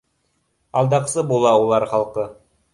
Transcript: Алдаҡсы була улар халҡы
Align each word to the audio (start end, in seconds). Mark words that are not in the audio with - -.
Алдаҡсы 0.83 1.25
була 1.33 1.53
улар 1.67 1.89
халҡы 1.95 2.29